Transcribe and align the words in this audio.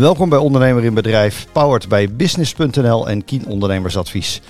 Welkom 0.00 0.28
bij 0.28 0.38
Ondernemer 0.38 0.84
in 0.84 0.94
Bedrijf, 0.94 1.46
powered 1.52 1.88
bij 1.88 2.12
Business.nl 2.12 3.08
en 3.08 3.24
Kien 3.24 3.46
Ondernemersadvies. 3.46 4.40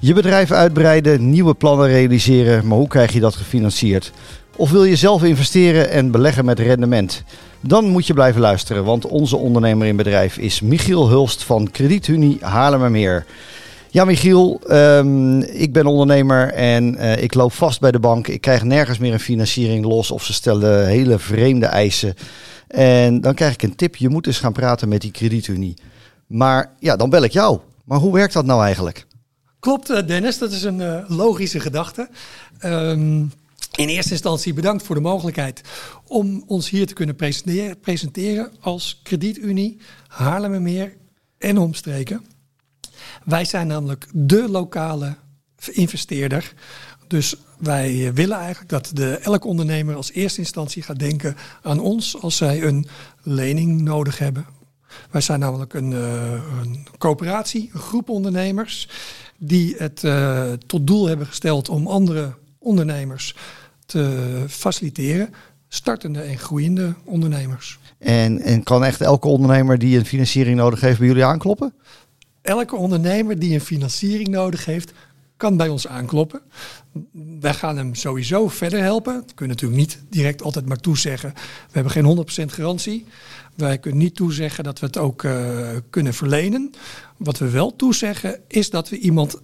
Je 0.00 0.12
bedrijf 0.14 0.50
uitbreiden, 0.50 1.30
nieuwe 1.30 1.54
plannen 1.54 1.86
realiseren, 1.86 2.66
maar 2.66 2.78
hoe 2.78 2.88
krijg 2.88 3.12
je 3.12 3.20
dat 3.20 3.34
gefinancierd? 3.34 4.12
Of 4.56 4.70
wil 4.70 4.84
je 4.84 4.96
zelf 4.96 5.22
investeren 5.22 5.90
en 5.90 6.10
beleggen 6.10 6.44
met 6.44 6.58
rendement? 6.58 7.22
Dan 7.60 7.84
moet 7.84 8.06
je 8.06 8.14
blijven 8.14 8.40
luisteren, 8.40 8.84
want 8.84 9.06
onze 9.06 9.36
ondernemer 9.36 9.86
in 9.86 9.96
bedrijf 9.96 10.38
is 10.38 10.60
Michiel 10.60 11.08
Hulst 11.08 11.42
van 11.42 11.70
Kredietunie 11.70 12.38
Haarlemmermeer. 12.40 13.26
Ja, 13.88 14.04
Michiel, 14.04 14.60
um, 14.70 15.42
ik 15.42 15.72
ben 15.72 15.86
ondernemer 15.86 16.52
en 16.52 16.94
uh, 16.94 17.22
ik 17.22 17.34
loop 17.34 17.52
vast 17.52 17.80
bij 17.80 17.90
de 17.90 18.00
bank. 18.00 18.28
Ik 18.28 18.40
krijg 18.40 18.62
nergens 18.62 18.98
meer 18.98 19.12
een 19.12 19.20
financiering 19.20 19.84
los 19.84 20.10
of 20.10 20.24
ze 20.24 20.32
stellen 20.32 20.86
hele 20.86 21.18
vreemde 21.18 21.66
eisen. 21.66 22.14
En 22.72 23.20
dan 23.20 23.34
krijg 23.34 23.52
ik 23.54 23.62
een 23.62 23.74
tip, 23.74 23.96
je 23.96 24.08
moet 24.08 24.26
eens 24.26 24.38
gaan 24.38 24.52
praten 24.52 24.88
met 24.88 25.00
die 25.00 25.10
kredietunie. 25.10 25.74
Maar 26.26 26.72
ja, 26.78 26.96
dan 26.96 27.10
bel 27.10 27.22
ik 27.22 27.32
jou. 27.32 27.60
Maar 27.84 27.98
hoe 27.98 28.12
werkt 28.12 28.32
dat 28.32 28.44
nou 28.44 28.64
eigenlijk? 28.64 29.06
Klopt, 29.60 29.90
eh, 29.90 30.06
Dennis. 30.06 30.38
Dat 30.38 30.52
is 30.52 30.62
een 30.62 30.80
uh, 30.80 31.04
logische 31.08 31.60
gedachte. 31.60 32.08
Um, 32.64 33.32
in 33.76 33.88
eerste 33.88 34.12
instantie 34.12 34.54
bedankt 34.54 34.82
voor 34.82 34.94
de 34.94 35.00
mogelijkheid 35.00 35.60
om 36.06 36.44
ons 36.46 36.70
hier 36.70 36.86
te 36.86 36.94
kunnen 36.94 37.16
presenteren, 37.16 37.80
presenteren 37.80 38.52
als 38.60 39.00
kredietunie 39.02 39.78
Haarlemmermeer 40.06 40.96
en 41.38 41.58
omstreken. 41.58 42.24
Wij 43.24 43.44
zijn 43.44 43.66
namelijk 43.66 44.06
de 44.12 44.48
lokale 44.48 45.16
investeerder. 45.70 46.54
Dus 47.12 47.36
wij 47.58 48.12
willen 48.14 48.36
eigenlijk 48.36 48.68
dat 48.68 48.90
de, 48.94 49.16
elke 49.16 49.46
ondernemer 49.46 49.94
als 49.94 50.12
eerste 50.12 50.40
instantie 50.40 50.82
gaat 50.82 50.98
denken 50.98 51.36
aan 51.62 51.80
ons 51.80 52.20
als 52.20 52.36
zij 52.36 52.62
een 52.62 52.86
lening 53.22 53.80
nodig 53.80 54.18
hebben. 54.18 54.46
Wij 55.10 55.20
zijn 55.20 55.40
namelijk 55.40 55.74
een, 55.74 55.90
uh, 55.90 56.32
een 56.62 56.86
coöperatie, 56.98 57.70
een 57.72 57.80
groep 57.80 58.08
ondernemers, 58.08 58.88
die 59.38 59.74
het 59.78 60.02
uh, 60.02 60.52
tot 60.66 60.86
doel 60.86 61.06
hebben 61.06 61.26
gesteld 61.26 61.68
om 61.68 61.86
andere 61.86 62.34
ondernemers 62.58 63.34
te 63.86 64.44
faciliteren. 64.48 65.34
Startende 65.68 66.20
en 66.20 66.38
groeiende 66.38 66.94
ondernemers. 67.04 67.78
En, 67.98 68.40
en 68.40 68.62
kan 68.62 68.84
echt 68.84 69.00
elke 69.00 69.28
ondernemer 69.28 69.78
die 69.78 69.98
een 69.98 70.06
financiering 70.06 70.56
nodig 70.56 70.80
heeft 70.80 70.98
bij 70.98 71.06
jullie 71.06 71.24
aankloppen? 71.24 71.74
Elke 72.42 72.76
ondernemer 72.76 73.38
die 73.38 73.54
een 73.54 73.60
financiering 73.60 74.28
nodig 74.28 74.64
heeft, 74.64 74.92
kan 75.42 75.56
bij 75.56 75.68
ons 75.68 75.86
aankloppen. 75.86 76.40
Wij 77.40 77.54
gaan 77.54 77.76
hem 77.76 77.94
sowieso 77.94 78.48
verder 78.48 78.80
helpen. 78.80 79.22
We 79.26 79.34
kunnen 79.34 79.56
natuurlijk 79.56 79.80
niet 79.80 80.04
direct 80.10 80.42
altijd 80.42 80.66
maar 80.66 80.76
toezeggen. 80.76 81.32
We 81.34 81.72
hebben 81.72 81.92
geen 81.92 82.48
100% 82.48 82.52
garantie. 82.52 83.06
Wij 83.56 83.78
kunnen 83.78 84.00
niet 84.00 84.14
toezeggen 84.14 84.64
dat 84.64 84.80
we 84.80 84.86
het 84.86 84.98
ook 84.98 85.22
uh, 85.22 85.68
kunnen 85.90 86.14
verlenen. 86.14 86.72
Wat 87.16 87.38
we 87.38 87.50
wel 87.50 87.76
toezeggen 87.76 88.40
is 88.48 88.70
dat 88.70 88.88
we 88.88 88.98
iemand 88.98 89.40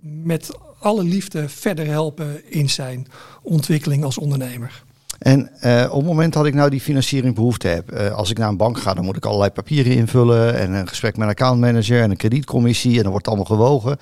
met 0.00 0.50
alle 0.78 1.02
liefde 1.02 1.48
verder 1.48 1.86
helpen 1.86 2.52
in 2.52 2.70
zijn 2.70 3.06
ontwikkeling 3.42 4.04
als 4.04 4.18
ondernemer. 4.18 4.82
En 5.18 5.50
uh, 5.64 5.86
op 5.90 5.96
het 5.96 6.06
moment 6.06 6.32
dat 6.32 6.46
ik 6.46 6.54
nou 6.54 6.70
die 6.70 6.80
financiering 6.80 7.34
behoefte 7.34 7.68
heb, 7.68 7.92
uh, 7.92 8.14
als 8.14 8.30
ik 8.30 8.38
naar 8.38 8.48
een 8.48 8.56
bank 8.56 8.78
ga, 8.78 8.94
dan 8.94 9.04
moet 9.04 9.16
ik 9.16 9.24
allerlei 9.24 9.50
papieren 9.50 9.92
invullen 9.92 10.58
en 10.58 10.72
een 10.72 10.88
gesprek 10.88 11.16
met 11.16 11.22
een 11.22 11.32
accountmanager 11.32 12.02
en 12.02 12.10
een 12.10 12.16
kredietcommissie 12.16 12.96
en 12.96 13.02
dan 13.02 13.10
wordt 13.10 13.26
allemaal 13.26 13.44
gewogen. 13.44 13.98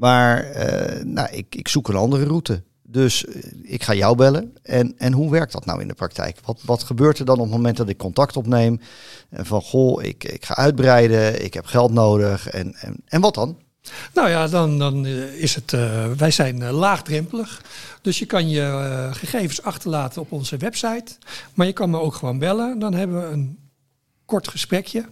Maar 0.00 0.56
uh, 0.56 1.04
nou, 1.04 1.28
ik, 1.30 1.54
ik 1.54 1.68
zoek 1.68 1.88
een 1.88 1.94
andere 1.94 2.24
route. 2.24 2.62
Dus 2.82 3.24
ik 3.62 3.82
ga 3.82 3.94
jou 3.94 4.16
bellen. 4.16 4.56
En, 4.62 4.94
en 4.98 5.12
hoe 5.12 5.30
werkt 5.30 5.52
dat 5.52 5.64
nou 5.64 5.80
in 5.80 5.88
de 5.88 5.94
praktijk? 5.94 6.38
Wat, 6.44 6.60
wat 6.64 6.82
gebeurt 6.82 7.18
er 7.18 7.24
dan 7.24 7.36
op 7.36 7.42
het 7.42 7.50
moment 7.50 7.76
dat 7.76 7.88
ik 7.88 7.98
contact 7.98 8.36
opneem? 8.36 8.80
En 9.30 9.46
van 9.46 9.62
goh, 9.62 10.02
ik, 10.02 10.24
ik 10.24 10.44
ga 10.44 10.56
uitbreiden, 10.56 11.44
ik 11.44 11.54
heb 11.54 11.66
geld 11.66 11.92
nodig. 11.92 12.48
En, 12.48 12.74
en, 12.74 12.96
en 13.06 13.20
wat 13.20 13.34
dan? 13.34 13.58
Nou 14.14 14.28
ja, 14.28 14.48
dan, 14.48 14.78
dan 14.78 15.06
is 15.36 15.54
het. 15.54 15.70
Wij 16.16 16.30
zijn 16.30 16.70
laagdrempelig. 16.70 17.62
Dus 18.02 18.18
je 18.18 18.26
kan 18.26 18.48
je 18.48 19.08
gegevens 19.12 19.62
achterlaten 19.62 20.22
op 20.22 20.32
onze 20.32 20.56
website. 20.56 21.12
Maar 21.54 21.66
je 21.66 21.72
kan 21.72 21.90
me 21.90 21.98
ook 21.98 22.14
gewoon 22.14 22.38
bellen. 22.38 22.78
Dan 22.78 22.94
hebben 22.94 23.20
we 23.20 23.32
een 23.32 23.58
kort 24.24 24.48
gesprekje. 24.48 25.04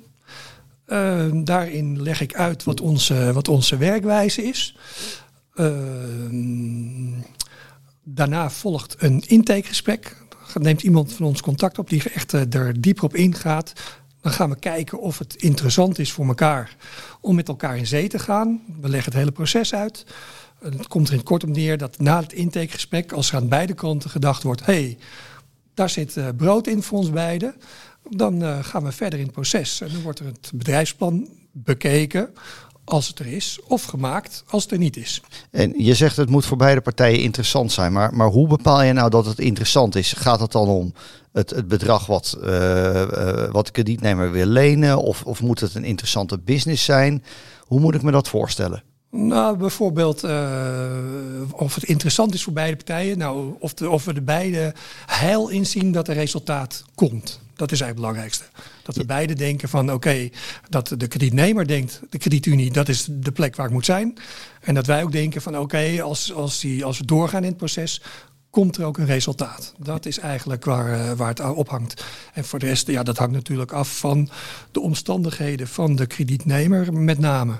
Daarin 1.44 2.03
leg 2.03 2.21
ik 2.21 2.34
uit 2.34 2.65
wat 2.65 2.81
onze, 2.81 3.32
wat 3.32 3.49
onze 3.49 3.76
werkwijze 3.76 4.43
is. 4.43 4.76
daarna 8.04 8.50
volgt 8.50 8.94
een 8.98 9.22
intakegesprek. 9.27 10.16
Neemt 10.54 10.82
iemand 10.82 11.12
van 11.12 11.27
ons 11.27 11.41
contact 11.41 11.78
op 11.78 11.88
die 11.88 12.03
echt 12.12 12.32
er 12.32 12.81
dieper 12.81 13.04
op 13.04 13.15
ingaat. 13.15 13.72
Dan 14.21 14.32
gaan 14.32 14.50
we 14.50 14.59
kijken 14.59 15.00
of 15.00 15.19
het 15.19 15.34
interessant 15.34 15.98
is 15.98 16.12
voor 16.12 16.27
elkaar 16.27 16.77
om 17.21 17.34
met 17.34 17.48
elkaar 17.48 17.77
in 17.77 17.87
zee 17.87 18.09
te 18.09 18.19
gaan. 18.19 18.60
We 18.81 18.88
leggen 18.88 19.12
het 19.12 19.21
hele 19.21 19.32
proces 19.32 19.75
uit. 19.75 20.04
Het 20.59 20.88
komt 20.88 21.09
er 21.09 21.15
in 21.15 21.22
kort 21.22 21.44
om 21.44 21.50
neer 21.50 21.78
dat 21.78 21.98
na 21.98 22.21
het 22.21 22.32
intakegesprek, 22.32 23.12
als 23.12 23.31
er 23.31 23.37
aan 23.37 23.48
beide 23.48 23.75
kanten 23.75 24.10
gedacht 24.10 24.43
wordt: 24.43 24.66
hé, 24.66 24.72
hey, 24.72 24.98
daar 25.75 25.91
zit 25.91 26.16
uh, 26.16 26.28
brood 26.37 26.66
in 26.66 26.82
voor 26.82 26.98
ons 26.98 27.10
beiden, 27.10 27.54
dan 28.10 28.42
uh, 28.42 28.58
gaan 28.62 28.84
we 28.84 28.92
verder 28.92 29.19
in 29.19 29.24
het 29.24 29.34
proces. 29.34 29.80
En 29.80 29.88
dan 29.92 30.02
wordt 30.02 30.19
er 30.19 30.26
het 30.26 30.50
bedrijfsplan 30.54 31.28
bekeken 31.52 32.30
als 32.84 33.08
het 33.08 33.19
er 33.19 33.26
is, 33.26 33.58
of 33.66 33.84
gemaakt 33.84 34.44
als 34.46 34.62
het 34.62 34.72
er 34.72 34.78
niet 34.78 34.96
is. 34.96 35.22
En 35.50 35.72
je 35.76 35.94
zegt 35.94 36.16
het 36.16 36.30
moet 36.30 36.47
voor 36.47 36.56
beide 36.56 36.80
partijen 36.80 37.20
interessant 37.20 37.72
zijn, 37.72 37.92
maar, 37.92 38.14
maar 38.14 38.28
hoe 38.28 38.48
bepaal 38.48 38.82
je 38.82 38.92
nou 38.92 39.10
dat 39.10 39.26
het 39.26 39.38
interessant 39.38 39.94
is? 39.94 40.12
Gaat 40.12 40.41
het 40.41 40.52
dan 40.52 40.68
om 40.68 40.92
het, 41.32 41.50
het 41.50 41.68
bedrag 41.68 42.06
wat, 42.06 42.38
uh, 42.41 42.48
uh, 42.48 43.50
wat 43.50 43.66
de 43.66 43.72
kredietnemer 43.72 44.32
wil 44.32 44.47
lenen, 44.47 45.02
of, 45.02 45.24
of 45.24 45.42
moet 45.42 45.60
het 45.60 45.74
een 45.74 45.84
interessante 45.84 46.38
business 46.38 46.84
zijn? 46.84 47.24
Hoe 47.60 47.80
moet 47.80 47.94
ik 47.94 48.02
me 48.02 48.10
dat 48.10 48.28
voorstellen? 48.28 48.82
Nou, 49.10 49.56
bijvoorbeeld 49.56 50.24
uh, 50.24 50.91
of 51.52 51.74
het 51.74 51.84
interessant 51.84 52.34
is 52.34 52.42
voor 52.42 52.52
beide 52.52 52.76
partijen. 52.76 53.18
Nou, 53.18 53.54
of, 53.58 53.74
de, 53.74 53.91
of 53.91 54.04
we 54.04 54.12
de 54.12 54.22
beide 54.22 54.74
heil 55.06 55.48
inzien 55.48 55.92
dat 55.92 56.08
er 56.08 56.14
resultaat 56.14 56.84
komt. 56.94 57.41
Dat 57.58 57.72
is 57.72 57.80
eigenlijk 57.80 57.88
het 57.88 57.96
belangrijkste. 57.96 58.44
Dat 58.82 58.96
we 58.96 59.04
beide 59.04 59.34
denken 59.34 59.69
van 59.69 59.84
oké, 59.84 59.94
okay, 59.94 60.32
dat 60.69 60.94
de 60.96 61.06
kredietnemer 61.06 61.66
denkt, 61.66 62.00
de 62.10 62.19
kredietunie, 62.19 62.72
dat 62.72 62.88
is 62.88 63.06
de 63.10 63.32
plek 63.32 63.56
waar 63.56 63.66
ik 63.66 63.72
moet 63.72 63.84
zijn. 63.84 64.19
En 64.60 64.74
dat 64.74 64.86
wij 64.86 65.02
ook 65.02 65.12
denken 65.12 65.42
van 65.42 65.54
oké, 65.54 65.62
okay, 65.62 66.00
als, 66.00 66.32
als, 66.32 66.60
die, 66.60 66.84
als 66.84 66.98
we 66.98 67.04
doorgaan 67.04 67.42
in 67.42 67.48
het 67.48 67.56
proces, 67.56 68.02
komt 68.50 68.76
er 68.76 68.84
ook 68.84 68.98
een 68.98 69.06
resultaat. 69.06 69.75
Dat 69.78 70.06
is 70.06 70.19
eigenlijk 70.19 70.64
waar, 70.64 70.98
uh, 70.98 71.12
waar 71.12 71.28
het 71.28 71.41
op 71.41 71.69
hangt. 71.69 72.04
En 72.34 72.44
voor 72.44 72.59
de 72.59 72.66
rest, 72.66 72.86
ja, 72.86 73.03
dat 73.03 73.16
hangt 73.19 73.34
natuurlijk 73.34 73.72
af 73.72 73.98
van 73.98 74.28
de 74.72 74.81
omstandigheden 74.81 75.69
van 75.69 75.97
de 75.97 76.06
kredietnemer 76.06 76.92
met 76.92 77.19
name. 77.19 77.53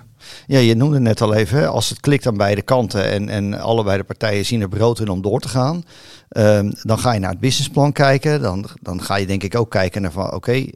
Ja, 0.47 0.59
je 0.59 0.75
noemde 0.75 1.01
net 1.01 1.21
al 1.21 1.35
even, 1.35 1.71
als 1.71 1.89
het 1.89 2.01
klikt 2.01 2.27
aan 2.27 2.37
beide 2.37 2.63
kanten 2.63 3.11
en, 3.11 3.29
en 3.29 3.61
allebei 3.61 3.99
de 3.99 4.05
partijen 4.05 4.47
zien 4.47 4.61
er 4.61 4.69
brood 4.69 5.01
in 5.01 5.09
om 5.09 5.23
door 5.23 5.41
te 5.41 5.49
gaan, 5.49 5.85
um, 6.29 6.73
dan 6.83 6.99
ga 6.99 7.13
je 7.13 7.21
naar 7.21 7.31
het 7.31 7.41
businessplan 7.41 7.93
kijken. 7.93 8.43
Dan, 8.43 8.69
dan 8.83 9.03
ga 9.03 9.17
je 9.17 9.27
denk 9.27 9.43
ik 9.43 9.57
ook 9.57 9.71
kijken 9.71 10.03
naar 10.03 10.13
van 10.13 10.35
oké, 10.35 10.53
uh, 10.53 10.67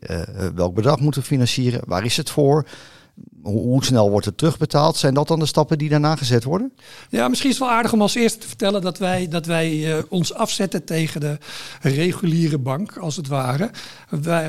welk 0.55 0.75
bedrag 0.75 1.01
moeten 1.01 1.21
we 1.21 1.27
financieren? 1.27 1.81
Waar 1.87 2.05
is 2.05 2.17
het 2.17 2.31
voor? 2.31 2.67
Hoe 3.43 3.85
snel 3.85 4.11
wordt 4.11 4.27
het 4.27 4.39
terugbetaald? 4.39 4.97
Zijn 4.97 5.15
dat 5.15 5.29
dan 5.29 5.39
de 5.39 5.47
stappen 5.47 5.79
die 5.79 5.89
daarna 5.89 6.17
gezet 6.17 6.45
worden? 6.45 6.73
Ja, 7.09 7.29
misschien 7.29 7.51
is 7.51 7.59
het 7.59 7.67
wel 7.67 7.75
aardig 7.77 7.93
om 7.93 8.01
als 8.01 8.15
eerste 8.15 8.39
te 8.39 8.49
vertellen 8.49 8.81
dat 8.81 8.99
wij, 8.99 9.29
dat 9.29 9.47
wij 9.47 9.73
uh, 9.73 10.03
ons 10.09 10.35
afzetten 10.35 10.85
tegen 10.85 11.21
de 11.21 11.39
reguliere 11.81 12.59
bank, 12.59 12.97
als 12.97 13.17
het 13.17 13.29
ware. 13.29 13.71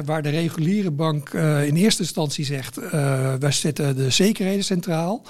Waar 0.05 0.21
de 0.21 0.29
reguliere 0.29 0.91
bank 0.91 1.33
uh, 1.33 1.67
in 1.67 1.75
eerste 1.75 2.01
instantie 2.01 2.45
zegt, 2.45 2.79
uh, 2.79 2.91
wij 3.33 3.51
zetten 3.51 3.95
de 3.95 4.09
zekerheden 4.09 4.63
centraal. 4.63 5.21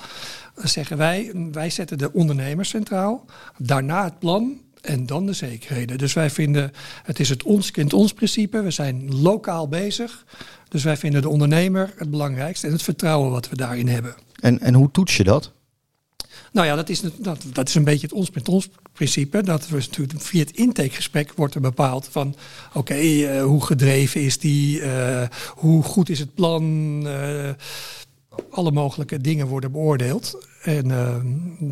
Zeggen 0.56 0.98
wij, 0.98 1.32
wij 1.52 1.70
zetten 1.70 1.98
de 1.98 2.14
ondernemers 2.14 2.70
centraal. 2.70 3.26
Daarna 3.58 4.04
het 4.04 4.20
plan, 4.20 4.62
en 4.84 5.06
dan 5.06 5.26
de 5.26 5.34
zekerheden. 5.34 5.98
Dus 5.98 6.14
wij 6.14 6.30
vinden, 6.30 6.72
het 7.04 7.20
is 7.20 7.30
het 7.30 7.44
ons 7.44 7.72
kent 7.72 7.94
ons 7.94 8.14
principe. 8.14 8.62
We 8.62 8.72
zijn 8.72 9.22
lokaal 9.22 9.68
bezig. 9.68 10.26
Dus 10.70 10.84
wij 10.84 10.98
vinden 10.98 11.22
de 11.22 11.30
ondernemer 11.30 11.94
het 11.96 12.10
belangrijkste 12.10 12.68
en 12.68 12.74
het 12.74 12.84
vertrouwen 12.84 13.32
wat 13.32 13.50
we 13.50 13.56
daarin 13.56 13.88
hebben. 13.88 14.16
En, 14.40 14.60
en 14.60 14.74
hoe 14.74 14.92
toets 14.92 15.18
je 15.18 15.24
dat? 15.24 15.52
Nou 16.52 16.68
ja, 16.68 16.76
dat 16.76 16.90
is, 16.90 17.02
dat, 17.18 17.44
dat 17.54 17.68
is 17.68 17.76
een 17.76 17.84
beetje 17.84 18.08
het 18.08 18.16
ons 18.16 18.32
met 18.32 18.50
ons 18.50 18.70
principe. 18.94 19.44
Dat 19.44 19.68
we 19.68 19.76
natuurlijk 19.76 20.22
via 20.22 20.40
het 20.40 20.56
intakegesprek 20.56 21.34
wordt 21.36 21.56
er 21.56 21.62
bepaald 21.62 22.08
van 22.12 22.36
oké, 22.68 22.78
okay, 22.78 23.38
uh, 23.38 23.44
hoe 23.44 23.66
gedreven 23.66 24.22
is 24.22 24.40
die, 24.40 24.80
uh, 24.80 25.22
hoe 25.56 25.84
goed 25.84 26.10
is 26.10 26.20
het 26.20 26.34
plan. 26.34 26.64
Uh, 27.06 27.50
alle 28.50 28.72
mogelijke 28.72 29.22
dingen 29.22 29.48
worden 29.48 29.72
beoordeeld. 29.72 30.48
En, 30.62 30.86
uh, 30.86 31.16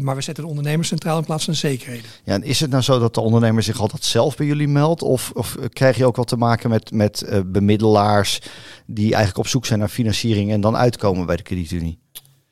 maar 0.01 0.15
we 0.15 0.21
zetten 0.21 0.43
de 0.43 0.49
ondernemer 0.49 0.85
centraal 0.85 1.17
in 1.17 1.25
plaats 1.25 1.45
van 1.45 1.55
zekerheden. 1.55 2.09
Ja, 2.23 2.33
en 2.33 2.43
is 2.43 2.59
het 2.59 2.69
nou 2.69 2.83
zo 2.83 2.99
dat 2.99 3.13
de 3.13 3.21
ondernemer 3.21 3.63
zich 3.63 3.79
altijd 3.79 4.03
zelf 4.03 4.37
bij 4.37 4.45
jullie 4.45 4.67
meldt? 4.67 5.01
Of, 5.01 5.31
of 5.33 5.57
krijg 5.73 5.97
je 5.97 6.05
ook 6.05 6.15
wat 6.15 6.27
te 6.27 6.37
maken 6.37 6.69
met, 6.69 6.91
met 6.91 7.23
uh, 7.25 7.39
bemiddelaars 7.45 8.41
die 8.85 9.05
eigenlijk 9.05 9.37
op 9.37 9.47
zoek 9.47 9.65
zijn 9.65 9.79
naar 9.79 9.89
financiering 9.89 10.51
en 10.51 10.61
dan 10.61 10.75
uitkomen 10.75 11.25
bij 11.25 11.35
de 11.35 11.43
kredietunie? 11.43 11.99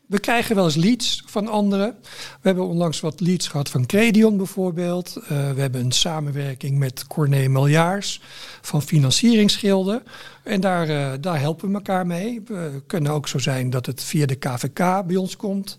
We 0.10 0.20
krijgen 0.20 0.56
wel 0.56 0.66
eens 0.66 0.76
leads 0.76 1.24
van 1.26 1.48
anderen. 1.48 1.96
We 2.02 2.48
hebben 2.48 2.68
onlangs 2.68 3.00
wat 3.00 3.20
leads 3.20 3.48
gehad 3.48 3.70
van 3.70 3.86
Credion 3.86 4.38
bijvoorbeeld. 4.38 5.18
Uh, 5.18 5.28
we 5.28 5.62
hebben 5.62 5.82
een 5.82 5.92
samenwerking 5.92 6.78
met 6.78 7.08
Corné 7.08 7.48
Miljaars 7.48 8.22
van 8.62 8.82
financieringsschilden. 8.82 10.04
En 10.44 10.62
daar, 10.62 10.90
uh, 10.90 11.12
daar 11.22 11.40
helpen 11.40 11.68
we 11.68 11.74
elkaar 11.74 12.08
mee. 12.08 12.42
We 12.46 12.84
kunnen 12.88 13.12
ook 13.12 13.28
zo 13.28 13.38
zijn 13.38 13.70
dat 13.70 13.86
het 13.86 14.04
via 14.04 14.26
de 14.26 14.36
KVK 14.36 15.06
bij 15.08 15.16
ons 15.16 15.36
komt. 15.36 15.78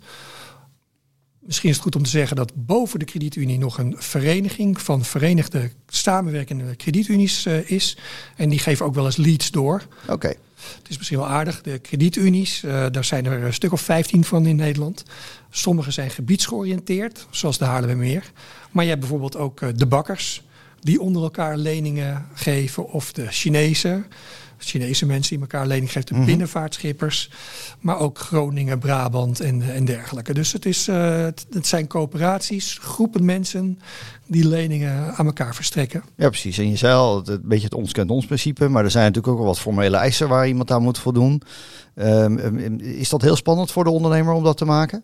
Misschien 1.38 1.68
is 1.68 1.74
het 1.74 1.84
goed 1.84 1.96
om 1.96 2.02
te 2.02 2.10
zeggen 2.10 2.36
dat 2.36 2.52
boven 2.54 2.98
de 2.98 3.04
kredietunie 3.04 3.58
nog 3.58 3.78
een 3.78 3.94
vereniging 3.98 4.80
van 4.80 5.04
verenigde 5.04 5.70
samenwerkende 5.86 6.76
kredietunies 6.76 7.46
uh, 7.46 7.70
is. 7.70 7.96
En 8.36 8.48
die 8.48 8.58
geven 8.58 8.86
ook 8.86 8.94
wel 8.94 9.04
eens 9.04 9.16
leads 9.16 9.50
door. 9.50 9.86
Oké. 10.08 10.34
Het 10.78 10.88
is 10.88 10.96
misschien 10.96 11.18
wel 11.18 11.28
aardig. 11.28 11.62
De 11.62 11.78
kredietunies, 11.78 12.62
uh, 12.62 12.86
daar 12.90 13.04
zijn 13.04 13.26
er 13.26 13.44
een 13.44 13.54
stuk 13.54 13.72
of 13.72 13.80
15 13.80 14.24
van 14.24 14.46
in 14.46 14.56
Nederland. 14.56 15.04
Sommige 15.50 15.90
zijn 15.90 16.10
gebiedsgeoriënteerd, 16.10 17.26
zoals 17.30 17.58
de 17.58 17.64
Haarlemmermeer. 17.64 18.32
Maar 18.70 18.84
je 18.84 18.90
hebt 18.90 19.00
bijvoorbeeld 19.00 19.36
ook 19.36 19.60
uh, 19.60 19.68
de 19.76 19.86
bakkers, 19.86 20.42
die 20.80 21.00
onder 21.00 21.22
elkaar 21.22 21.56
leningen 21.56 22.26
geven. 22.34 22.88
Of 22.88 23.12
de 23.12 23.26
Chinezen, 23.26 24.06
Chinese 24.60 25.06
mensen 25.06 25.30
die 25.30 25.40
elkaar 25.40 25.66
lening 25.66 25.92
geven, 25.92 26.06
de 26.06 26.12
mm 26.12 26.18
-hmm. 26.18 26.28
binnenvaartschippers. 26.28 27.30
Maar 27.80 27.98
ook 27.98 28.18
Groningen, 28.18 28.78
Brabant 28.78 29.40
en, 29.40 29.62
en 29.74 29.84
dergelijke. 29.84 30.34
Dus 30.34 30.52
het, 30.52 30.66
is, 30.66 30.88
uh, 30.88 31.22
het, 31.24 31.46
het 31.50 31.66
zijn 31.66 31.86
coöperaties, 31.86 32.78
groepen 32.80 33.24
mensen 33.24 33.78
die 34.26 34.48
leningen 34.48 35.14
aan 35.14 35.26
elkaar 35.26 35.54
verstrekken. 35.54 36.02
Ja, 36.16 36.28
precies. 36.28 36.58
En 36.58 36.70
je 36.70 36.76
zei 36.76 36.94
al, 36.94 37.16
het, 37.16 37.28
een 37.28 37.40
beetje 37.44 37.64
het 37.64 37.74
ons 37.74 37.92
kent 37.92 38.10
ons 38.10 38.26
principe. 38.26 38.68
Maar 38.68 38.84
er 38.84 38.90
zijn 38.90 39.04
natuurlijk 39.04 39.32
ook 39.32 39.38
wel 39.38 39.48
wat 39.48 39.60
formele 39.60 39.96
eisen 39.96 40.28
waar 40.28 40.48
iemand 40.48 40.70
aan 40.70 40.82
moet 40.82 40.98
voldoen. 40.98 41.42
Um, 41.94 42.78
is 42.80 43.08
dat 43.08 43.22
heel 43.22 43.36
spannend 43.36 43.70
voor 43.70 43.84
de 43.84 43.90
ondernemer 43.90 44.32
om 44.32 44.44
dat 44.44 44.56
te 44.56 44.64
maken? 44.64 45.02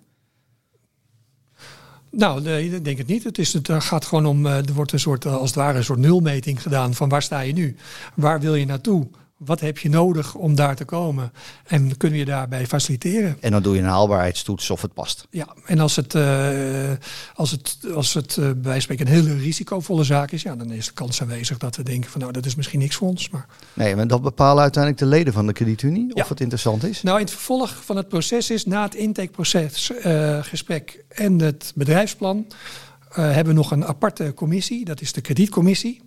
Nou, 2.11 2.41
nee, 2.41 2.75
ik 2.75 2.85
denk 2.85 2.99
het 2.99 3.07
niet. 3.07 3.25
Het, 3.25 3.39
is, 3.39 3.53
het 3.53 3.69
gaat 3.71 4.05
gewoon 4.05 4.27
om, 4.27 4.47
er 4.47 4.73
wordt 4.75 4.93
een 4.93 5.01
soort, 5.01 5.27
als 5.27 5.49
het 5.49 5.59
ware, 5.59 5.79
een 5.79 5.85
soort 5.85 5.99
nulmeting 5.99 6.63
gedaan 6.63 6.95
van 6.95 7.09
waar 7.09 7.23
sta 7.23 7.41
je 7.41 7.53
nu? 7.53 7.77
Waar 8.15 8.41
wil 8.41 8.55
je 8.55 8.67
naartoe? 8.67 9.07
Wat 9.37 9.61
heb 9.61 9.79
je 9.79 9.89
nodig 9.89 10.35
om 10.35 10.55
daar 10.55 10.77
te 10.77 10.85
komen? 10.85 11.33
En 11.67 11.97
kunnen 11.97 12.19
we 12.19 12.25
je 12.25 12.31
daarbij 12.31 12.67
faciliteren? 12.67 13.37
En 13.41 13.51
dan 13.51 13.63
doe 13.63 13.75
je 13.75 13.81
een 13.81 13.89
haalbaarheidstoets 13.89 14.71
of 14.71 14.83
het 14.83 14.95
past. 14.95 15.27
Ja, 15.31 15.55
en 15.65 15.79
als 15.79 15.97
het, 15.97 16.15
uh, 16.15 16.91
als 17.35 17.51
het, 17.51 17.79
als 17.95 18.15
het 18.15 18.37
uh, 18.37 18.51
bij 18.57 18.81
spreken 18.81 19.07
een 19.07 19.13
hele 19.13 19.37
risicovolle 19.37 20.05
zaak 20.05 20.31
is, 20.31 20.43
ja, 20.43 20.57
dan 20.57 20.71
is 20.71 20.87
de 20.87 20.93
kans 20.93 21.23
aanwezig 21.23 21.59
dat 21.59 21.77
we 21.77 21.83
denken 21.83 22.11
van 22.11 22.21
nou, 22.21 22.33
dat 22.33 22.47
is 22.47 22.55
misschien 22.55 22.79
niks 22.79 22.97
voor 22.97 23.09
ons. 23.09 23.31
Maar... 23.31 23.47
Nee, 23.73 23.97
maar 23.97 24.07
dat 24.07 24.23
bepalen 24.23 24.63
uiteindelijk 24.63 25.03
de 25.03 25.09
leden 25.09 25.33
van 25.33 25.47
de 25.47 25.53
kredietunie 25.53 26.15
of 26.15 26.29
het 26.29 26.41
interessant 26.41 26.85
is? 26.85 27.03
Nou, 27.03 27.19
in 27.19 27.25
het 27.25 27.35
vervolg 27.35 27.85
van 27.85 27.97
het 27.97 28.09
proces 28.09 28.51
is 28.51 28.65
na 28.65 28.83
het 28.83 28.95
intakeproces, 28.95 29.91
uh, 29.91 30.43
gesprek 30.43 31.05
en 31.09 31.41
het 31.41 31.73
bedrijfsplan, 31.75 32.47
hebben 33.09 33.47
we 33.55 33.61
nog 33.61 33.71
een 33.71 33.85
aparte 33.85 34.33
commissie, 34.35 34.85
dat 34.85 35.01
is 35.01 35.13
de 35.13 35.21
kredietcommissie. 35.21 36.06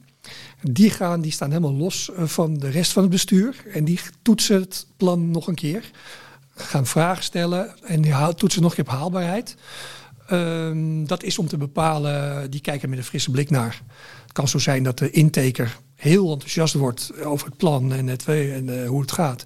Die, 0.62 0.90
gaan, 0.90 1.22
die 1.22 1.32
staan 1.32 1.50
helemaal 1.50 1.76
los 1.76 2.10
van 2.16 2.58
de 2.58 2.70
rest 2.70 2.92
van 2.92 3.02
het 3.02 3.12
bestuur. 3.12 3.56
En 3.74 3.86
die 3.86 4.00
toetsen 4.22 4.60
het 4.60 4.88
plan 4.98 5.32
nog 5.32 5.48
een 5.48 5.56
keer. 5.56 5.92
Gaan 6.56 6.86
vragen 6.86 7.24
stellen 7.24 7.76
en 7.84 8.02
die 8.02 8.14
toetsen 8.36 8.62
nog 8.62 8.78
een 8.78 8.84
keer 8.84 8.94
op 8.94 9.00
haalbaarheid. 9.00 9.56
Um, 10.32 11.08
dat 11.08 11.24
is 11.24 11.38
om 11.38 11.48
te 11.48 11.58
bepalen, 11.58 12.52
die 12.52 12.62
kijken 12.62 12.90
met 12.90 12.98
een 12.98 13.04
frisse 13.04 13.32
blik 13.32 13.50
naar. 13.50 13.82
Het 14.24 14.32
kan 14.32 14.48
zo 14.48 14.58
zijn 14.58 14.84
dat 14.84 14.98
de 14.98 15.12
intaker 15.12 15.78
heel 15.96 16.32
enthousiast 16.32 16.74
wordt 16.74 17.24
over 17.24 17.48
het 17.48 17.58
plan 17.58 17.94
en, 17.94 18.08
het, 18.08 18.28
en 18.28 18.68
uh, 18.68 18.88
hoe 18.88 19.02
het 19.02 19.12
gaat. 19.12 19.44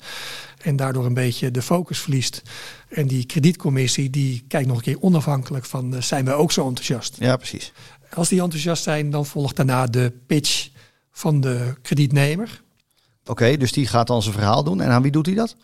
En 0.62 0.76
daardoor 0.76 1.06
een 1.06 1.14
beetje 1.14 1.52
de 1.52 1.62
focus 1.62 2.00
verliest. 2.00 2.42
En 2.90 3.08
die 3.08 3.26
kredietcommissie 3.26 4.10
die 4.10 4.44
kijkt 4.48 4.68
nog 4.68 4.78
een 4.78 4.84
keer 4.84 5.02
onafhankelijk 5.02 5.66
van 5.66 5.94
uh, 5.94 6.02
zijn 6.02 6.26
wij 6.26 6.34
ook 6.34 6.52
zo 6.52 6.68
enthousiast. 6.68 7.16
Ja, 7.20 7.38
precies. 7.38 7.72
Als 8.14 8.30
die 8.30 8.42
enthousiast 8.42 8.84
zijn, 8.84 9.10
dan 9.10 9.26
volgt 9.26 9.56
daarna 9.56 9.86
de 9.86 10.14
pitch 10.28 10.70
van 11.13 11.42
de 11.42 11.74
kredietnemer. 11.81 12.62
Oké, 13.21 13.31
okay, 13.31 13.57
dus 13.57 13.71
die 13.71 13.88
gaat 13.88 14.07
dan 14.07 14.21
zijn 14.21 14.36
verhaal 14.36 14.63
doen. 14.63 14.81
En 14.81 14.89
aan 14.89 15.01
wie 15.01 15.12
doet 15.12 15.25
hij 15.25 15.36
dat? 15.36 15.56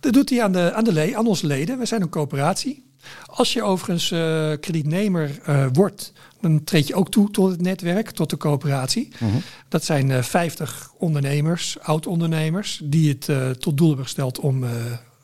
Dat 0.00 0.12
doet 0.12 0.30
hij 0.30 0.42
aan, 0.42 0.52
de, 0.52 0.72
aan, 0.72 0.84
de 0.84 0.92
le 0.92 1.16
aan 1.16 1.26
onze 1.26 1.46
leden. 1.46 1.78
We 1.78 1.86
zijn 1.86 2.02
een 2.02 2.08
coöperatie. 2.08 2.88
Als 3.26 3.52
je 3.52 3.62
overigens 3.62 4.10
uh, 4.10 4.52
kredietnemer 4.60 5.40
uh, 5.48 5.66
wordt, 5.72 6.12
dan 6.40 6.64
treed 6.64 6.86
je 6.86 6.94
ook 6.94 7.10
toe 7.10 7.30
tot 7.30 7.50
het 7.50 7.60
netwerk, 7.60 8.10
tot 8.10 8.30
de 8.30 8.36
coöperatie. 8.36 9.08
-huh. 9.18 9.28
Dat 9.68 9.84
zijn 9.84 10.10
uh, 10.10 10.22
50 10.22 10.92
ondernemers, 10.98 11.78
oud-ondernemers, 11.80 12.80
die 12.84 13.08
het 13.08 13.60
tot 13.60 13.76
doel 13.76 13.86
hebben 13.86 14.04
gesteld 14.04 14.38
om 14.38 14.64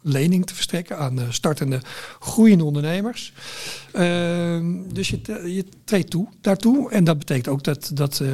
lening 0.06 0.46
te 0.46 0.54
verstrekken 0.54 0.98
aan 0.98 1.20
startende, 1.28 1.80
groeiende 2.20 2.64
ondernemers. 2.64 3.32
Uh, 3.94 4.58
dus 4.92 5.08
je, 5.08 5.20
je 5.54 5.64
treedt 5.84 6.10
toe 6.10 6.28
daartoe. 6.40 6.90
En 6.90 7.04
dat 7.04 7.18
betekent 7.18 7.48
ook 7.48 7.64
dat 7.64 7.90
dat, 7.94 8.20
uh, 8.22 8.28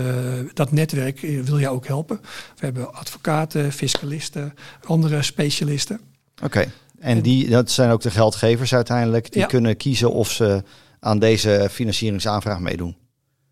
dat 0.54 0.72
netwerk 0.72 1.20
wil 1.20 1.58
jou 1.58 1.74
ook 1.74 1.86
helpen. 1.86 2.20
We 2.56 2.64
hebben 2.64 2.94
advocaten, 2.94 3.72
fiscalisten, 3.72 4.54
andere 4.84 5.22
specialisten. 5.22 6.00
Oké, 6.36 6.44
okay. 6.44 6.70
en 6.98 7.22
die, 7.22 7.48
dat 7.48 7.70
zijn 7.70 7.90
ook 7.90 8.00
de 8.00 8.10
geldgevers 8.10 8.74
uiteindelijk. 8.74 9.32
Die 9.32 9.42
ja. 9.42 9.46
kunnen 9.46 9.76
kiezen 9.76 10.12
of 10.12 10.30
ze 10.30 10.62
aan 11.00 11.18
deze 11.18 11.68
financieringsaanvraag 11.70 12.60
meedoen. 12.60 12.96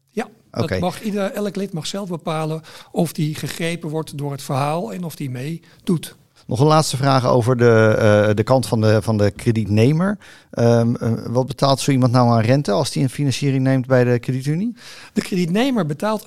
Ja, 0.09 0.29
okay. 0.53 0.69
dat 0.69 0.81
mag 0.81 1.03
ieder, 1.03 1.33
elk 1.33 1.57
lid 1.57 1.73
mag 1.73 1.87
zelf 1.87 2.09
bepalen 2.09 2.63
of 2.93 3.13
die 3.13 3.35
gegrepen 3.35 3.89
wordt 3.89 4.19
door 4.19 4.33
het 4.33 4.43
verhaal 4.43 4.93
en 4.93 5.05
of 5.05 5.17
die 5.17 5.31
meedoet. 5.31 6.17
Nog 6.51 6.61
een 6.61 6.67
laatste 6.67 6.97
vraag 6.97 7.27
over 7.27 7.57
de, 7.57 7.97
uh, 8.29 8.35
de 8.35 8.43
kant 8.43 8.67
van 8.67 8.81
de, 8.81 9.03
van 9.03 9.19
de 9.19 9.31
kredietnemer. 9.31 10.19
Um, 10.59 10.97
uh, 11.03 11.13
wat 11.27 11.47
betaalt 11.47 11.81
zo 11.81 11.91
iemand 11.91 12.13
nou 12.13 12.31
aan 12.31 12.41
rente 12.41 12.73
als 12.73 12.91
die 12.91 13.03
een 13.03 13.11
financiering 13.11 13.63
neemt 13.63 13.87
bij 13.87 14.05
de 14.05 14.19
kredietunie? 14.19 14.77
De 15.13 15.21
kredietnemer 15.21 15.87
betaalt 15.87 16.27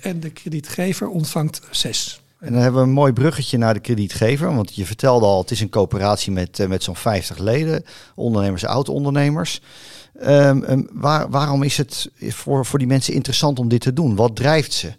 en 0.00 0.20
de 0.20 0.30
kredietgever 0.30 1.08
ontvangt 1.08 1.60
6%. 1.60 2.22
En 2.38 2.52
dan 2.52 2.62
hebben 2.62 2.80
we 2.80 2.86
een 2.86 2.92
mooi 2.92 3.12
bruggetje 3.12 3.58
naar 3.58 3.74
de 3.74 3.80
kredietgever. 3.80 4.54
Want 4.54 4.74
je 4.74 4.86
vertelde 4.86 5.26
al, 5.26 5.40
het 5.40 5.50
is 5.50 5.60
een 5.60 5.68
coöperatie 5.68 6.32
met, 6.32 6.58
uh, 6.58 6.66
met 6.66 6.82
zo'n 6.82 6.96
50 6.96 7.38
leden. 7.38 7.84
Ondernemers, 8.14 8.64
oud-ondernemers. 8.64 9.60
Um, 10.22 10.64
um, 10.68 10.88
waar, 10.92 11.30
waarom 11.30 11.62
is 11.62 11.76
het 11.76 12.10
voor, 12.20 12.66
voor 12.66 12.78
die 12.78 12.88
mensen 12.88 13.14
interessant 13.14 13.58
om 13.58 13.68
dit 13.68 13.80
te 13.80 13.92
doen? 13.92 14.16
Wat 14.16 14.36
drijft 14.36 14.72
ze? 14.72 14.92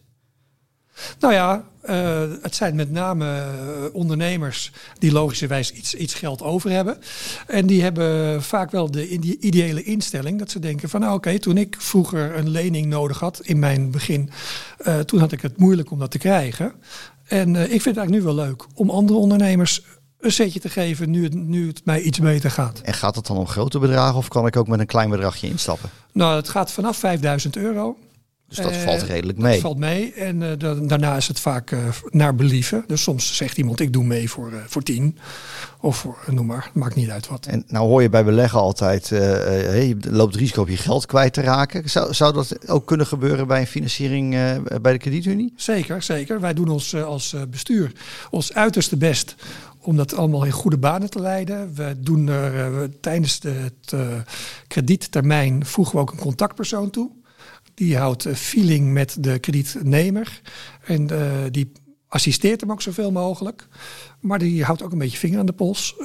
Nou 1.20 1.34
ja, 1.34 1.64
uh, 1.90 2.22
het 2.42 2.56
zijn 2.56 2.76
met 2.76 2.92
name 2.92 3.26
uh, 3.26 3.96
ondernemers 3.96 4.72
die 5.00 5.12
logischerwijs 5.12 5.72
iets, 5.72 5.96
iets 5.96 6.14
geld 6.14 6.42
over 6.42 6.70
hebben. 6.70 6.98
En 7.48 7.66
die 7.66 7.82
hebben 7.82 8.44
vaak 8.44 8.72
wel 8.72 8.92
de 8.92 9.08
ideale 9.40 9.84
instelling 9.84 10.40
dat 10.40 10.52
ze 10.52 10.60
denken 10.60 10.90
van 10.90 11.00
nou 11.00 11.14
oké, 11.14 11.28
okay, 11.28 11.40
toen 11.40 11.58
ik 11.58 11.76
vroeger 11.80 12.36
een 12.36 12.50
lening 12.50 12.86
nodig 12.86 13.20
had 13.20 13.39
in 13.44 13.60
mijn 13.60 13.92
begin, 13.92 14.30
uh, 14.88 15.00
toen 15.00 15.20
had 15.20 15.32
ik 15.32 15.42
het 15.42 15.58
moeilijk 15.58 15.92
om 15.92 16.00
dat 16.00 16.12
te 16.12 16.18
krijgen. 16.18 16.74
En 17.25 17.56
ik 17.56 17.82
vind 17.82 17.86
het 17.86 17.98
eigenlijk 17.98 18.12
nu 18.12 18.22
wel 18.22 18.46
leuk 18.46 18.65
om 18.74 18.89
andere 18.89 19.20
ondernemers 19.20 19.82
een 20.25 20.32
setje 20.32 20.60
te 20.60 20.70
geven 20.70 21.10
nu 21.10 21.24
het, 21.24 21.34
nu 21.34 21.68
het 21.68 21.86
mij 21.86 22.01
iets 22.01 22.20
beter 22.20 22.51
gaat. 22.51 22.80
En 22.80 22.94
gaat 22.94 23.15
het 23.15 23.27
dan 23.27 23.38
om 23.38 23.48
grote 23.48 23.80
bedragen 23.80 24.15
of 24.15 24.27
kan 24.27 24.48
ik 24.48 24.56
ook 24.56 24.68
met 24.68 24.80
een 24.80 24.86
klein 24.86 25.10
bedragje 25.10 25.48
instappen? 25.48 25.89
Nou, 26.12 26.36
het 26.36 26.50
gaat 26.50 26.72
vanaf 26.72 26.98
5000 26.98 27.58
euro. 27.58 27.98
Dus 28.48 28.58
dat 28.58 28.72
uh, 28.72 28.78
valt 28.78 29.02
redelijk 29.02 29.38
mee. 29.38 29.52
Dat 29.52 29.62
valt 29.62 29.78
mee. 29.78 30.14
En 30.14 30.58
da 30.58 30.74
daarna 30.74 31.16
is 31.16 31.28
het 31.28 31.40
vaak 31.40 31.72
uh, 31.72 31.80
naar 32.10 32.36
believen. 32.36 32.84
Dus 32.88 33.02
soms 33.02 33.36
zegt 33.36 33.58
iemand, 33.58 33.80
ik 33.80 33.94
doe 33.94 34.04
mee 34.04 34.30
voor, 34.30 34.54
voor 34.68 34.84
10. 34.84 35.18
Of 35.82 35.98
voor, 35.98 36.18
noem 36.28 36.46
maar, 36.46 36.72
maakt 36.74 36.96
niet 36.96 37.10
uit 37.10 37.28
wat. 37.28 37.46
En 37.46 37.64
nou 37.68 37.88
hoor 37.88 38.02
je 38.02 38.10
bij 38.10 38.24
beleggen 38.24 38.60
altijd, 38.60 39.10
hey, 39.10 39.88
je 39.88 39.98
loopt 40.02 40.32
het 40.32 40.42
risico 40.42 40.62
op 40.62 40.70
je 40.70 40.78
geld 40.78 41.06
kwijt 41.06 41.34
te 41.34 41.42
raken. 41.42 41.90
Zou, 41.90 42.14
zou 42.14 42.34
dat 42.34 42.70
ook 42.70 42.86
kunnen 42.86 43.08
gebeuren 43.08 43.48
bij 43.48 43.60
een 43.60 43.68
financiering 43.68 44.30
bij 44.82 44.92
de 44.92 44.98
kredietunie? 44.98 45.54
Zeker, 45.56 46.02
zeker. 46.02 46.40
Wij 46.40 46.54
doen 46.54 46.70
ons 46.70 46.96
als 46.96 47.36
bestuur 47.50 47.92
ons 48.30 48.54
uiterste 48.54 48.98
best 48.98 49.36
om 49.80 49.98
dat 49.98 50.16
allemaal 50.16 50.46
in 50.46 50.52
goede 50.52 50.78
banen 50.78 51.10
te 51.10 51.20
leiden. 51.20 51.74
We 51.74 51.96
doen 51.98 52.28
er 52.28 53.00
tijdens 53.00 53.40
de, 53.40 53.50
het 53.50 53.92
uh, 53.94 54.08
krediettermijn 54.68 55.66
voegen 55.66 55.96
we 55.96 56.02
ook 56.02 56.12
een 56.12 56.18
contactpersoon 56.18 56.90
toe. 56.90 57.12
Die 57.75 57.98
houdt 57.98 58.27
feeling 58.34 58.94
met 58.94 59.17
de 59.20 59.39
kredietnemer 59.39 60.41
en 60.86 61.12
uh, 61.12 61.22
die 61.51 61.72
assisteert 62.08 62.62
hem 62.62 62.72
ook 62.72 62.82
zoveel 62.82 63.12
mogelijk. 63.12 63.67
Maar 64.20 64.39
die 64.39 64.63
houdt 64.63 64.84
ook 64.84 64.91
een 64.91 64.98
beetje 64.98 65.17
vinger 65.17 65.39
aan 65.39 65.46
de 65.46 65.53
pols, 65.53 65.96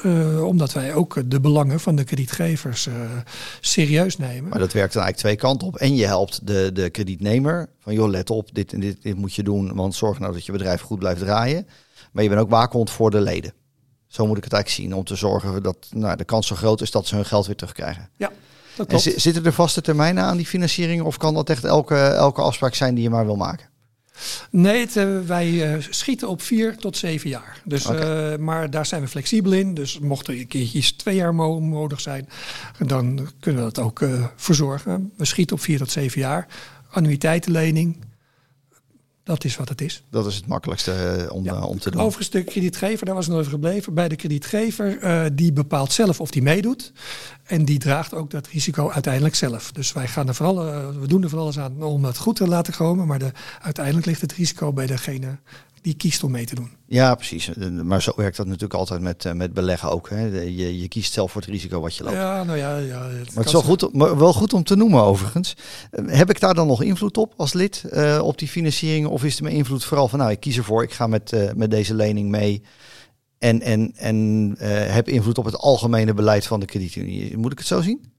omdat 0.45 0.73
wij 0.73 0.95
ook 0.95 1.31
de 1.31 1.41
belangen 1.41 1.81
van 1.81 1.97
de 1.97 2.05
kredietgevers 2.05 2.89
serieus 3.61 4.17
nemen. 4.17 4.51
Maar 4.51 4.59
dat 4.59 4.73
werkt 4.73 4.93
dan 4.93 5.03
eigenlijk 5.03 5.17
twee 5.17 5.51
kanten 5.51 5.69
op. 5.69 5.77
En 5.77 5.97
je 5.97 6.07
helpt 6.07 6.47
de, 6.47 6.71
de 6.73 6.91
kredietnemer 6.91 7.69
van 7.79 7.95
joh, 7.95 8.09
let 8.09 8.31
op, 8.31 8.49
dit 8.53 8.73
en 8.73 8.81
dit, 8.81 9.03
dit 9.03 9.17
moet 9.17 9.35
je 9.35 9.43
doen, 9.43 9.75
want 9.75 9.95
zorg 9.95 10.19
nou 10.19 10.33
dat 10.33 10.47
je 10.47 10.53
bedrijf 10.53 10.81
goed 10.81 10.99
blijft 10.99 11.21
draaien. 11.21 11.67
Maar 12.13 12.23
je 12.23 12.29
bent 12.29 12.41
ook 12.41 12.51
waakhond 12.51 12.91
voor 12.91 13.11
de 13.11 13.21
leden. 13.21 13.53
Zo 14.11 14.27
moet 14.27 14.37
ik 14.37 14.45
het 14.45 14.53
eigenlijk 14.53 14.83
zien, 14.83 14.99
om 14.99 15.05
te 15.05 15.17
zorgen 15.17 15.63
dat 15.63 15.77
nou, 15.91 16.17
de 16.17 16.25
kans 16.25 16.47
zo 16.47 16.55
groot 16.57 16.81
is 16.81 16.91
dat 16.91 17.07
ze 17.07 17.15
hun 17.15 17.25
geld 17.25 17.47
weer 17.47 17.57
terugkrijgen. 17.57 18.09
Ja, 18.17 18.31
dat 18.77 18.87
klopt. 18.87 19.07
En 19.07 19.21
zitten 19.21 19.45
er 19.45 19.53
vaste 19.53 19.81
termijnen 19.81 20.25
aan 20.25 20.37
die 20.37 20.47
financiering 20.47 21.03
of 21.03 21.17
kan 21.17 21.35
dat 21.35 21.51
echt 21.51 21.65
elke, 21.65 21.97
elke 21.97 22.41
afspraak 22.41 22.75
zijn 22.75 22.95
die 22.95 23.03
je 23.03 23.11
maar 23.11 23.25
wil 23.25 23.37
maken? 23.37 23.69
Nee, 24.51 24.81
het, 24.81 24.97
uh, 24.97 25.21
wij 25.27 25.75
uh, 25.77 25.85
schieten 25.91 26.29
op 26.29 26.43
vier 26.43 26.77
tot 26.77 26.97
zeven 26.97 27.31
jaar. 27.31 27.61
Dus, 27.65 27.87
okay. 27.87 28.33
uh, 28.33 28.39
maar 28.39 28.71
daar 28.71 28.87
zijn 28.87 29.03
we 29.03 29.09
flexibel 29.09 29.53
in. 29.53 29.75
Dus 29.75 29.99
mocht 29.99 30.29
er 30.29 30.39
een 30.39 30.47
keertje 30.47 30.97
twee 30.97 31.15
jaar 31.17 31.35
nodig 31.35 32.01
zijn, 32.01 32.29
dan 32.79 33.29
kunnen 33.41 33.65
we 33.65 33.73
dat 33.73 33.85
ook 33.85 34.05
verzorgen. 34.37 35.13
We 35.17 35.25
schieten 35.25 35.57
op 35.57 35.63
vier 35.63 35.79
tot 35.79 35.91
zeven 35.91 36.21
jaar. 36.21 36.47
Annuïteitenlening, 36.91 37.97
dat 39.23 39.45
is 39.45 39.57
wat 39.57 39.69
het 39.69 39.81
is. 39.81 40.03
Dat 40.11 40.27
is 40.27 40.35
het 40.35 40.47
makkelijkste 40.47 41.25
uh, 41.29 41.33
om, 41.33 41.45
ja. 41.45 41.55
uh, 41.55 41.69
om 41.69 41.79
te 41.79 41.91
doen. 41.91 42.01
Overigens, 42.01 42.31
de 42.31 42.45
kredietgever, 42.45 43.07
daar 43.07 43.15
was 43.15 43.27
nog 43.27 43.39
even 43.39 43.51
gebleven. 43.51 43.95
Bij 43.95 44.09
de 44.09 44.17
kredietgever, 44.17 45.03
uh, 45.03 45.25
die 45.33 45.53
bepaalt 45.53 45.93
zelf 45.93 46.21
of 46.21 46.31
die 46.31 46.43
meedoet. 46.43 46.93
En 47.45 47.65
die 47.65 47.79
draagt 47.79 48.15
ook 48.15 48.31
dat 48.31 48.47
risico 48.47 48.91
uiteindelijk 48.91 49.35
zelf. 49.35 49.73
Dus 49.73 49.93
wij 49.93 50.07
gaan 50.07 50.29
er 50.29 50.35
vooral, 50.35 50.57
we 51.01 51.07
doen 51.07 51.23
er 51.23 51.29
van 51.29 51.39
alles 51.39 51.59
aan 51.59 51.83
om 51.83 52.05
het 52.05 52.19
goed 52.19 52.37
te 52.37 52.49
laten 52.49 52.73
komen. 52.73 53.07
Maar 53.07 53.19
de, 53.19 53.33
uiteindelijk 53.61 54.07
ligt 54.07 54.21
het 54.21 54.33
risico 54.33 54.73
bij 54.73 54.87
degene 54.87 55.39
die 55.83 55.95
kiest 55.95 56.25
om 56.25 56.31
mee 56.31 56.47
te 56.47 56.55
doen. 56.55 56.71
Ja, 56.87 57.15
precies. 57.15 57.51
Maar 57.83 58.03
zo 58.03 58.13
werkt 58.17 58.37
dat 58.37 58.47
natuurlijk 58.47 58.75
altijd 58.75 59.01
met, 59.01 59.35
met 59.35 59.53
beleggen 59.53 59.91
ook. 59.91 60.09
Hè? 60.09 60.27
Je, 60.27 60.81
je 60.81 60.89
kiest 60.89 61.13
zelf 61.13 61.33
voor 61.33 61.41
het 61.41 61.51
risico 61.51 61.81
wat 61.81 61.97
je 61.97 62.05
loopt. 62.05 62.17
Ja, 62.17 62.45
nou 62.45 62.59
ja. 62.59 62.77
ja 62.77 63.03
het 63.03 63.27
maar 63.27 63.45
het 63.45 63.47
is 63.47 63.53
wel 63.53 63.63
goed, 63.63 63.93
maar 63.93 64.19
wel 64.19 64.33
goed 64.33 64.53
om 64.53 64.65
te 64.65 64.77
noemen 64.77 65.03
overigens. 65.03 65.57
Heb 66.07 66.31
ik 66.31 66.41
daar 66.41 66.55
dan 66.55 66.67
nog 66.67 66.83
invloed 66.83 67.17
op 67.17 67.35
als 67.37 67.53
lid 67.53 67.85
uh, 67.93 68.21
op 68.23 68.39
die 68.39 68.49
financiering? 68.49 69.07
Of 69.07 69.25
is 69.25 69.37
de 69.37 69.43
mijn 69.43 69.55
invloed 69.55 69.85
vooral 69.85 70.09
van 70.09 70.19
nou, 70.19 70.31
ik 70.31 70.41
kies 70.41 70.57
ervoor, 70.57 70.83
ik 70.83 70.93
ga 70.93 71.07
met, 71.07 71.33
uh, 71.33 71.53
met 71.53 71.71
deze 71.71 71.95
lening 71.95 72.29
mee. 72.29 72.63
En, 73.39 73.61
en, 73.61 73.93
en 73.97 74.17
uh, 74.59 74.69
heb 74.95 75.09
invloed 75.09 75.39
op 75.39 75.45
het 75.45 75.57
algemene 75.57 76.15
beleid 76.15 76.47
van 76.47 76.61
de 76.61 76.67
kredietunie. 76.67 77.37
Moet 77.39 77.53
ik 77.53 77.59
het 77.59 77.67
zo 77.67 77.81
zien? 77.81 78.13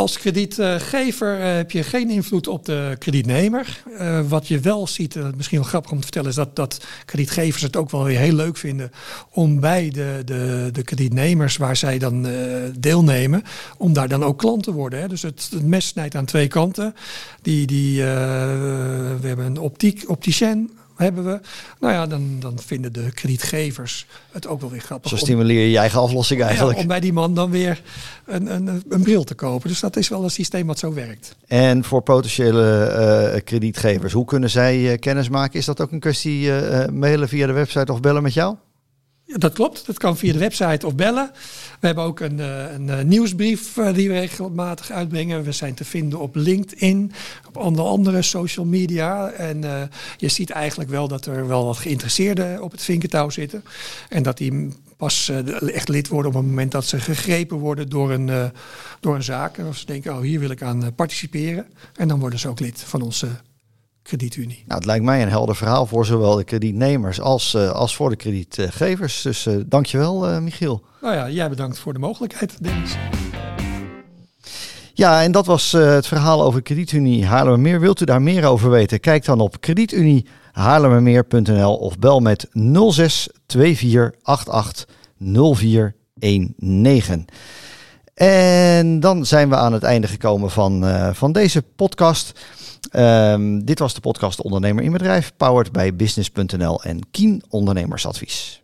Als 0.00 0.18
kredietgever 0.18 1.38
heb 1.40 1.70
je 1.70 1.82
geen 1.82 2.10
invloed 2.10 2.48
op 2.48 2.64
de 2.64 2.96
kredietnemer. 2.98 3.82
Uh, 3.98 4.20
wat 4.28 4.48
je 4.48 4.60
wel 4.60 4.86
ziet, 4.86 5.14
uh, 5.14 5.26
misschien 5.36 5.58
wel 5.58 5.68
grappig 5.68 5.90
om 5.90 5.96
te 5.96 6.02
vertellen, 6.02 6.28
is 6.28 6.34
dat, 6.34 6.56
dat 6.56 6.86
kredietgevers 7.04 7.62
het 7.62 7.76
ook 7.76 7.90
wel 7.90 8.04
weer 8.04 8.18
heel 8.18 8.32
leuk 8.32 8.56
vinden 8.56 8.90
om 9.30 9.60
bij 9.60 9.90
de, 9.90 10.22
de, 10.24 10.68
de 10.72 10.82
kredietnemers 10.82 11.56
waar 11.56 11.76
zij 11.76 11.98
dan 11.98 12.26
uh, 12.26 12.34
deelnemen, 12.78 13.42
om 13.76 13.92
daar 13.92 14.08
dan 14.08 14.24
ook 14.24 14.38
klant 14.38 14.62
te 14.62 14.72
worden. 14.72 15.00
Hè. 15.00 15.08
Dus 15.08 15.22
het, 15.22 15.48
het 15.50 15.66
mes 15.66 15.86
snijdt 15.86 16.14
aan 16.14 16.24
twee 16.24 16.48
kanten. 16.48 16.94
Die, 17.42 17.66
die, 17.66 18.02
we 18.02 19.26
hebben 19.26 19.46
een 19.46 19.58
optiek, 19.58 20.04
opticien 20.06 20.70
hebben 21.00 21.24
we. 21.24 21.40
Nou 21.80 21.92
ja, 21.92 22.06
dan, 22.06 22.36
dan 22.40 22.58
vinden 22.58 22.92
de 22.92 23.10
kredietgevers 23.14 24.06
het 24.32 24.46
ook 24.46 24.60
wel 24.60 24.70
weer 24.70 24.80
grappig. 24.80 25.10
Zo 25.10 25.16
stimuleer 25.16 25.60
je 25.60 25.70
je 25.70 25.78
eigen 25.78 26.00
aflossing 26.00 26.42
eigenlijk. 26.42 26.76
Ja, 26.76 26.82
om 26.82 26.88
bij 26.88 27.00
die 27.00 27.12
man 27.12 27.34
dan 27.34 27.50
weer 27.50 27.82
een, 28.26 28.54
een, 28.54 28.82
een 28.88 29.02
bril 29.02 29.24
te 29.24 29.34
kopen. 29.34 29.68
Dus 29.68 29.80
dat 29.80 29.96
is 29.96 30.08
wel 30.08 30.24
een 30.24 30.30
systeem 30.30 30.66
wat 30.66 30.78
zo 30.78 30.94
werkt. 30.94 31.36
En 31.46 31.84
voor 31.84 32.02
potentiële 32.02 33.32
uh, 33.34 33.40
kredietgevers, 33.44 34.12
hoe 34.12 34.24
kunnen 34.24 34.50
zij 34.50 34.78
uh, 34.78 34.98
kennis 34.98 35.28
maken? 35.28 35.58
Is 35.58 35.64
dat 35.64 35.80
ook 35.80 35.92
een 35.92 36.00
kwestie 36.00 36.46
uh, 36.46 36.86
mailen 36.86 37.28
via 37.28 37.46
de 37.46 37.52
website 37.52 37.92
of 37.92 38.00
bellen 38.00 38.22
met 38.22 38.34
jou? 38.34 38.56
Dat 39.36 39.52
klopt. 39.52 39.86
Dat 39.86 39.98
kan 39.98 40.16
via 40.16 40.32
de 40.32 40.38
website 40.38 40.86
of 40.86 40.94
bellen. 40.94 41.30
We 41.80 41.86
hebben 41.86 42.04
ook 42.04 42.20
een, 42.20 42.38
een, 42.38 42.88
een 42.88 43.08
nieuwsbrief 43.08 43.72
die 43.74 44.08
we 44.08 44.18
regelmatig 44.18 44.90
uitbrengen. 44.90 45.42
We 45.42 45.52
zijn 45.52 45.74
te 45.74 45.84
vinden 45.84 46.18
op 46.18 46.34
LinkedIn, 46.34 47.12
op 47.48 47.56
andere, 47.56 47.88
andere 47.88 48.22
social 48.22 48.66
media. 48.66 49.30
En 49.30 49.90
je 50.16 50.28
ziet 50.28 50.50
eigenlijk 50.50 50.90
wel 50.90 51.08
dat 51.08 51.26
er 51.26 51.46
wel 51.46 51.64
wat 51.64 51.76
geïnteresseerden 51.76 52.62
op 52.62 52.70
het 52.70 52.82
vinkentouw 52.82 53.30
zitten. 53.30 53.64
En 54.08 54.22
dat 54.22 54.38
die 54.38 54.68
pas 54.96 55.32
echt 55.66 55.88
lid 55.88 56.08
worden 56.08 56.30
op 56.30 56.36
het 56.36 56.46
moment 56.46 56.72
dat 56.72 56.84
ze 56.84 57.00
gegrepen 57.00 57.56
worden 57.56 57.88
door 57.88 58.10
een, 58.10 58.50
door 59.00 59.14
een 59.14 59.22
zaak. 59.22 59.58
Of 59.58 59.76
ze 59.76 59.86
denken, 59.86 60.14
oh 60.14 60.20
hier 60.20 60.40
wil 60.40 60.50
ik 60.50 60.62
aan 60.62 60.94
participeren. 60.94 61.66
En 61.94 62.08
dan 62.08 62.18
worden 62.18 62.38
ze 62.38 62.48
ook 62.48 62.60
lid 62.60 62.80
van 62.80 63.02
onze 63.02 63.28
kredietunie. 64.10 64.62
Nou, 64.66 64.78
het 64.78 64.86
lijkt 64.86 65.04
mij 65.04 65.22
een 65.22 65.28
helder 65.28 65.56
verhaal 65.56 65.86
voor 65.86 66.06
zowel 66.06 66.36
de 66.36 66.44
kredietnemers 66.44 67.20
als, 67.20 67.54
uh, 67.54 67.70
als 67.70 67.96
voor 67.96 68.10
de 68.10 68.16
kredietgevers. 68.16 69.22
Dus 69.22 69.46
uh, 69.46 69.54
dankjewel, 69.66 70.30
uh, 70.30 70.38
Michiel. 70.38 70.82
Nou 71.00 71.14
ja, 71.14 71.30
jij 71.30 71.48
bedankt 71.48 71.78
voor 71.78 71.92
de 71.92 71.98
mogelijkheid, 71.98 72.62
Dennis. 72.62 72.96
Ja, 74.94 75.22
en 75.22 75.32
dat 75.32 75.46
was 75.46 75.72
het 75.72 76.06
verhaal 76.06 76.42
over 76.42 76.62
Kredietunie 76.62 77.26
Haarlemmermeer. 77.26 77.80
Wilt 77.80 78.00
u 78.00 78.04
daar 78.04 78.22
meer 78.22 78.44
over 78.44 78.70
weten? 78.70 79.00
Kijk 79.00 79.24
dan 79.24 79.40
op 79.40 79.60
kredietuniehaarlemmermeer.nl 79.60 81.76
of 81.76 81.98
bel 81.98 82.20
met 82.20 82.48
06 82.88 83.28
2488 83.46 84.86
0419. 85.18 87.26
En 88.26 89.00
dan 89.00 89.26
zijn 89.26 89.48
we 89.48 89.56
aan 89.56 89.72
het 89.72 89.82
einde 89.82 90.06
gekomen 90.06 90.50
van, 90.50 90.84
van 91.14 91.32
deze 91.32 91.62
podcast. 91.62 92.40
Um, 92.96 93.64
dit 93.64 93.78
was 93.78 93.94
de 93.94 94.00
podcast 94.00 94.42
Ondernemer 94.42 94.84
in 94.84 94.92
Bedrijf, 94.92 95.32
powered 95.36 95.72
bij 95.72 95.96
business.nl 95.96 96.82
en 96.82 97.10
Kien 97.10 97.42
Ondernemersadvies. 97.48 98.59